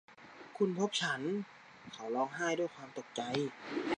[0.57, 1.21] คุณพบฉัน!
[1.93, 3.21] เขาร้องไห้ด้วยความตกใจ